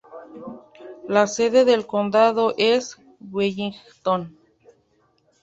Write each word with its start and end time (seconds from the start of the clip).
La 1.07 1.27
sede 1.27 1.63
del 1.63 1.85
condado 1.85 2.55
es 2.57 2.97
Wellington. 3.31 4.35